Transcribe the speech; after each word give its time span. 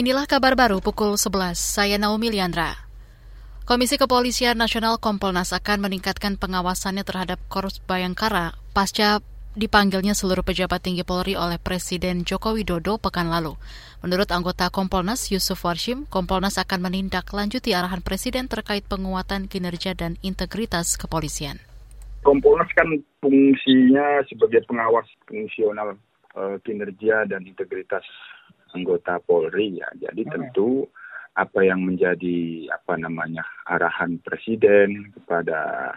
Inilah 0.00 0.24
kabar 0.24 0.56
baru 0.56 0.80
pukul 0.80 1.20
11. 1.20 1.60
Saya 1.60 2.00
Naomi 2.00 2.32
Liandra. 2.32 2.72
Komisi 3.68 4.00
Kepolisian 4.00 4.56
Nasional 4.56 4.96
Kompolnas 4.96 5.52
akan 5.52 5.76
meningkatkan 5.84 6.40
pengawasannya 6.40 7.04
terhadap 7.04 7.36
Korps 7.52 7.84
Bayangkara 7.84 8.56
pasca 8.72 9.20
dipanggilnya 9.60 10.16
seluruh 10.16 10.40
pejabat 10.40 10.88
tinggi 10.88 11.04
Polri 11.04 11.36
oleh 11.36 11.60
Presiden 11.60 12.24
Joko 12.24 12.56
Widodo 12.56 12.96
pekan 12.96 13.28
lalu. 13.28 13.60
Menurut 14.00 14.32
anggota 14.32 14.72
Kompolnas 14.72 15.28
Yusuf 15.28 15.60
Warshim, 15.68 16.08
Kompolnas 16.08 16.56
akan 16.56 16.80
menindaklanjuti 16.80 17.76
arahan 17.76 18.00
Presiden 18.00 18.48
terkait 18.48 18.88
penguatan 18.88 19.52
kinerja 19.52 19.92
dan 19.92 20.16
integritas 20.24 20.96
kepolisian. 20.96 21.60
Kompolnas 22.24 22.72
kan 22.72 22.88
fungsinya 23.20 24.24
sebagai 24.32 24.64
pengawas 24.64 25.04
fungsional 25.28 26.00
uh, 26.40 26.56
kinerja 26.64 27.28
dan 27.28 27.44
integritas 27.44 28.08
anggota 28.74 29.18
Polri 29.22 29.78
ya. 29.80 29.88
Jadi 29.98 30.22
hmm. 30.26 30.32
tentu 30.32 30.86
apa 31.38 31.62
yang 31.62 31.86
menjadi 31.86 32.68
apa 32.74 32.98
namanya 32.98 33.46
arahan 33.70 34.18
presiden 34.20 35.14
kepada 35.14 35.94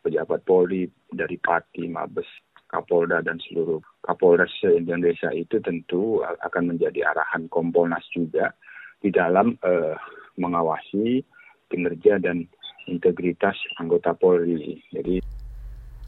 pejabat 0.00 0.40
Polri 0.46 0.86
dari 1.10 1.36
Pati, 1.36 1.90
Mabes, 1.90 2.28
Kapolda 2.70 3.24
dan 3.24 3.42
seluruh 3.42 3.82
Kapolda 4.04 4.46
se-Indonesia 4.46 5.32
itu 5.34 5.58
tentu 5.60 6.22
akan 6.22 6.76
menjadi 6.76 7.10
arahan 7.10 7.48
Kompolnas 7.50 8.04
juga 8.12 8.54
di 9.02 9.08
dalam 9.10 9.56
uh, 9.64 9.96
mengawasi 10.38 11.24
kinerja 11.68 12.22
dan 12.22 12.46
integritas 12.88 13.56
anggota 13.80 14.16
Polri. 14.16 14.80
Jadi 14.92 15.20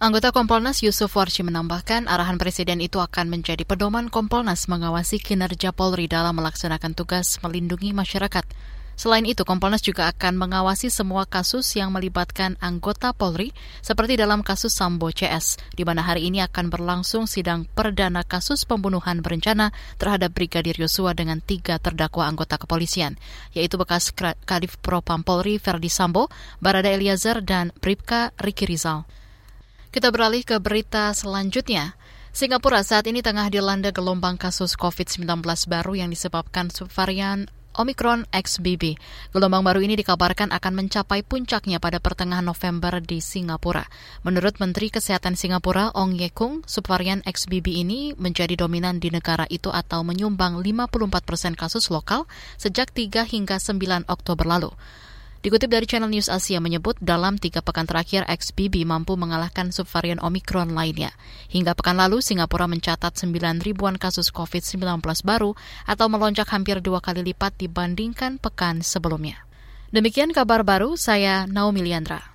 Anggota 0.01 0.33
Kompolnas 0.33 0.81
Yusuf 0.81 1.13
Warshi 1.13 1.45
menambahkan 1.45 2.09
arahan 2.09 2.41
Presiden 2.41 2.81
itu 2.81 3.05
akan 3.05 3.29
menjadi 3.29 3.69
pedoman 3.69 4.09
Kompolnas 4.09 4.65
mengawasi 4.65 5.21
kinerja 5.21 5.77
Polri 5.77 6.09
dalam 6.09 6.41
melaksanakan 6.41 6.97
tugas 6.97 7.37
melindungi 7.45 7.93
masyarakat. 7.93 8.49
Selain 8.97 9.29
itu, 9.29 9.45
Kompolnas 9.45 9.85
juga 9.85 10.09
akan 10.09 10.41
mengawasi 10.41 10.89
semua 10.89 11.29
kasus 11.29 11.69
yang 11.77 11.93
melibatkan 11.93 12.57
anggota 12.65 13.13
Polri, 13.13 13.53
seperti 13.85 14.17
dalam 14.17 14.41
kasus 14.41 14.73
Sambo 14.73 15.13
CS, 15.13 15.61
di 15.77 15.85
mana 15.85 16.01
hari 16.01 16.33
ini 16.33 16.41
akan 16.49 16.73
berlangsung 16.73 17.29
sidang 17.29 17.69
perdana 17.69 18.25
kasus 18.25 18.65
pembunuhan 18.65 19.21
berencana 19.21 19.69
terhadap 20.01 20.33
Brigadir 20.33 20.81
Yosua 20.81 21.13
dengan 21.13 21.45
tiga 21.45 21.77
terdakwa 21.77 22.25
anggota 22.25 22.57
kepolisian, 22.57 23.21
yaitu 23.53 23.77
bekas 23.77 24.17
Kadif 24.49 24.81
Propam 24.81 25.21
Polri 25.29 25.61
Verdi 25.61 25.93
Sambo, 25.93 26.33
Barada 26.57 26.89
Eliazar, 26.89 27.45
dan 27.45 27.69
Bribka 27.85 28.33
Riki 28.41 28.65
Rizal. 28.65 29.05
Kita 29.91 30.15
beralih 30.15 30.47
ke 30.47 30.63
berita 30.63 31.11
selanjutnya. 31.11 31.99
Singapura 32.31 32.87
saat 32.87 33.11
ini 33.11 33.27
tengah 33.27 33.51
dilanda 33.51 33.91
gelombang 33.91 34.39
kasus 34.39 34.79
COVID-19 34.79 35.43
baru 35.67 35.99
yang 35.99 36.15
disebabkan 36.15 36.71
subvarian 36.71 37.51
Omicron 37.75 38.23
XBB. 38.31 38.95
Gelombang 39.35 39.67
baru 39.67 39.83
ini 39.83 39.99
dikabarkan 39.99 40.55
akan 40.55 40.73
mencapai 40.79 41.27
puncaknya 41.27 41.83
pada 41.83 41.99
pertengahan 41.99 42.47
November 42.47 43.03
di 43.03 43.19
Singapura. 43.19 43.83
Menurut 44.23 44.63
Menteri 44.63 44.95
Kesehatan 44.95 45.35
Singapura, 45.35 45.91
Ong 45.99 46.15
Ye 46.15 46.31
Kung, 46.31 46.63
subvarian 46.71 47.27
XBB 47.27 47.83
ini 47.83 48.15
menjadi 48.15 48.55
dominan 48.55 49.03
di 49.03 49.11
negara 49.11 49.43
itu 49.51 49.75
atau 49.75 50.07
menyumbang 50.07 50.63
54 50.63 51.27
persen 51.27 51.59
kasus 51.59 51.91
lokal 51.91 52.31
sejak 52.63 52.95
3 52.95 53.27
hingga 53.27 53.59
9 53.59 54.07
Oktober 54.07 54.47
lalu. 54.47 54.71
Dikutip 55.41 55.73
dari 55.73 55.89
Channel 55.89 56.13
News 56.13 56.29
Asia 56.29 56.61
menyebut 56.61 57.01
dalam 57.01 57.41
tiga 57.41 57.65
pekan 57.65 57.89
terakhir 57.89 58.29
XBB 58.29 58.85
mampu 58.85 59.17
mengalahkan 59.17 59.73
subvarian 59.73 60.21
Omicron 60.21 60.77
lainnya. 60.77 61.17
Hingga 61.49 61.73
pekan 61.73 61.97
lalu, 61.97 62.21
Singapura 62.21 62.69
mencatat 62.69 63.17
9 63.17 63.65
ribuan 63.65 63.97
kasus 63.97 64.29
COVID-19 64.37 65.01
baru 65.25 65.57
atau 65.89 66.07
melonjak 66.13 66.45
hampir 66.53 66.85
dua 66.85 67.01
kali 67.01 67.25
lipat 67.25 67.57
dibandingkan 67.57 68.37
pekan 68.37 68.85
sebelumnya. 68.85 69.41
Demikian 69.97 70.37
kabar 70.37 70.61
baru, 70.61 71.01
saya 71.01 71.49
Naomi 71.49 71.89
Liandra. 71.89 72.21